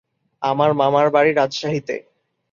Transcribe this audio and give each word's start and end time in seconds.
আমার 0.41 0.71
মামার 0.73 1.07
বাড়ি 1.09 1.31
রাজশাহীতে। 1.33 1.95